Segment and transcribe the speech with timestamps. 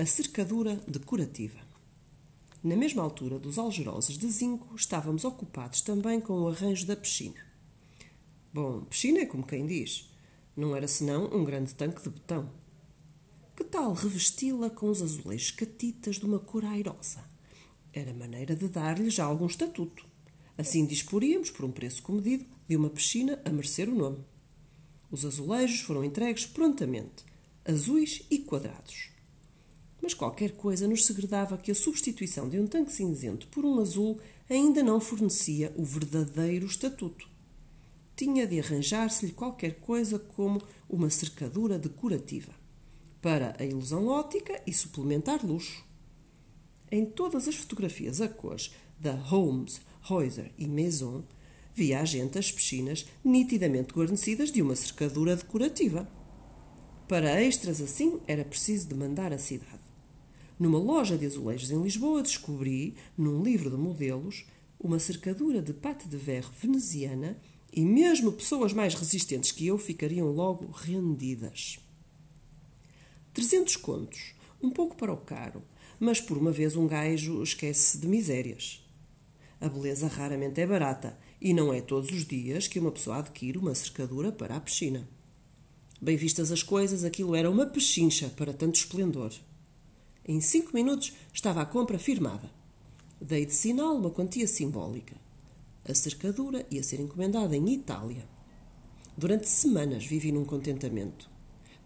[0.00, 1.60] A cercadura decorativa.
[2.64, 7.36] Na mesma altura dos algeroses de zinco, estávamos ocupados também com o arranjo da piscina.
[8.50, 10.10] Bom, piscina é como quem diz.
[10.56, 12.50] Não era senão um grande tanque de betão.
[13.54, 17.22] Que tal revesti-la com os azulejos catitas de uma cor airosa?
[17.92, 20.06] Era maneira de dar-lhe já algum estatuto.
[20.56, 24.24] Assim disporíamos, por um preço comedido, de uma piscina a merecer o nome.
[25.10, 27.22] Os azulejos foram entregues prontamente,
[27.66, 29.10] azuis e quadrados.
[30.02, 34.18] Mas qualquer coisa nos segredava que a substituição de um tanque cinzento por um azul
[34.48, 37.28] ainda não fornecia o verdadeiro estatuto.
[38.16, 42.52] Tinha de arranjar-se-lhe qualquer coisa como uma cercadura decorativa,
[43.20, 45.84] para a ilusão ótica e suplementar luxo.
[46.90, 51.24] Em todas as fotografias a cores da Holmes, Heuser e Maison,
[51.74, 56.08] via a gente as piscinas nitidamente guarnecidas de uma cercadura decorativa.
[57.08, 59.79] Para extras assim era preciso demandar a cidade.
[60.60, 64.44] Numa loja de azulejos em Lisboa descobri, num livro de modelos,
[64.78, 67.40] uma cercadura de pate de verre veneziana
[67.72, 71.78] e mesmo pessoas mais resistentes que eu ficariam logo rendidas.
[73.32, 75.62] Trezentos contos, um pouco para o caro,
[75.98, 78.86] mas por uma vez um gajo esquece de misérias.
[79.58, 83.56] A beleza raramente é barata e não é todos os dias que uma pessoa adquire
[83.56, 85.08] uma cercadura para a piscina.
[86.02, 89.32] Bem vistas as coisas, aquilo era uma pechincha para tanto esplendor.
[90.26, 92.50] Em cinco minutos estava a compra firmada.
[93.20, 95.16] Dei de sinal uma quantia simbólica.
[95.88, 98.28] A cercadura ia ser encomendada em Itália.
[99.16, 101.28] Durante semanas vivi num contentamento.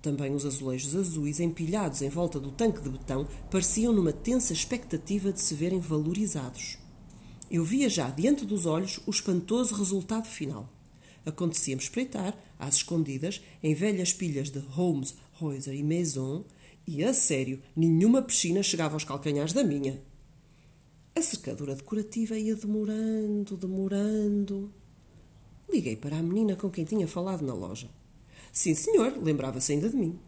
[0.00, 5.32] Também os azulejos azuis empilhados em volta do tanque de betão pareciam numa tensa expectativa
[5.32, 6.78] de se verem valorizados.
[7.50, 10.68] Eu via já diante dos olhos o espantoso resultado final.
[11.24, 16.44] Acontecia-me espreitar, às escondidas, em velhas pilhas de Holmes, Heuser e Maison,
[16.86, 20.02] e a sério, nenhuma piscina chegava aos calcanhares da minha.
[21.14, 24.72] A cercadura decorativa ia demorando, demorando.
[25.70, 27.88] Liguei para a menina com quem tinha falado na loja.
[28.52, 30.18] Sim, senhor, lembrava-se ainda de mim.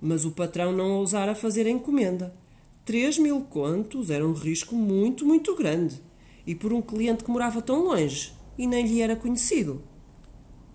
[0.00, 2.36] Mas o patrão não ousara fazer a encomenda.
[2.84, 6.00] Três mil contos era um risco muito, muito grande
[6.46, 9.82] e por um cliente que morava tão longe e nem lhe era conhecido.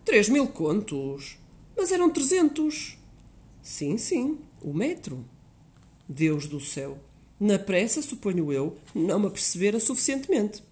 [0.04, 1.38] Três mil contos?
[1.78, 2.98] Mas eram trezentos.
[3.62, 5.26] Sim, sim, o metro.
[6.08, 6.98] Deus do céu!
[7.40, 10.64] Na pressa, suponho eu, não me apercebera suficientemente.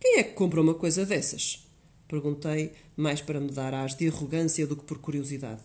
[0.00, 1.68] Quem é que compra uma coisa dessas?
[2.08, 5.60] Perguntei, mais para me dar as de arrogância do que por curiosidade.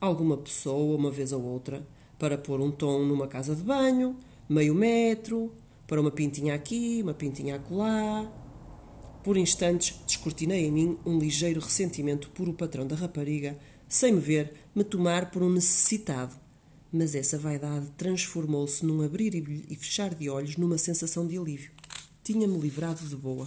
[0.00, 1.86] Alguma pessoa, uma vez ou outra,
[2.18, 4.16] para pôr um tom numa casa de banho,
[4.48, 5.52] meio metro,
[5.86, 8.30] para uma pintinha aqui, uma pintinha acolá.
[9.22, 13.56] Por instantes descortinei em mim um ligeiro ressentimento por o patrão da rapariga,
[13.92, 16.34] sem me ver, me tomar por um necessitado.
[16.90, 21.72] Mas essa vaidade transformou-se num abrir e fechar de olhos numa sensação de alívio.
[22.24, 23.46] Tinha-me livrado de boa.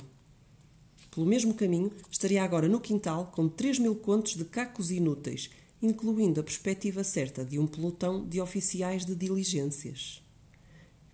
[1.09, 5.49] Pelo mesmo caminho, estaria agora no quintal com três mil contos de cacos inúteis,
[5.81, 10.21] incluindo a perspectiva certa de um pelotão de oficiais de diligências.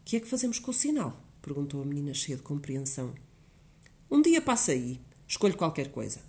[0.03, 1.25] Que é que fazemos com o sinal?
[1.41, 3.13] perguntou a menina cheia de compreensão.
[4.09, 4.99] Um dia passa aí.
[5.25, 6.19] Escolho qualquer coisa.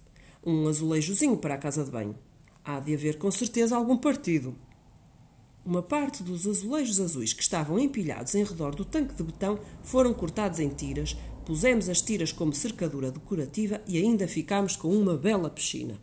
[0.47, 2.17] Um azulejozinho para a casa de banho.
[2.65, 4.55] Há de haver com certeza algum partido.
[5.65, 10.15] Uma parte dos azulejos azuis que estavam empilhados em redor do tanque de betão foram
[10.15, 15.51] cortados em tiras, pusemos as tiras como cercadura decorativa e ainda ficámos com uma bela
[15.51, 16.01] piscina.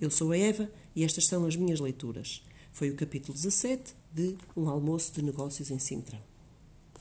[0.00, 2.42] Eu sou a Eva e estas são as minhas leituras.
[2.72, 6.22] Foi o capítulo 17 de Um Almoço de Negócios em Sintra.